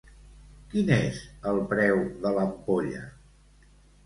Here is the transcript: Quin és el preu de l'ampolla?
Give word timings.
Quin 0.71 0.87
és 0.95 1.19
el 1.51 1.61
preu 1.75 2.01
de 2.25 2.33
l'ampolla? 2.39 3.05